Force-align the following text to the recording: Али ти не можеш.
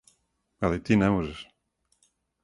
Али 0.67 0.79
ти 0.83 0.95
не 1.01 1.09
можеш. 1.15 1.43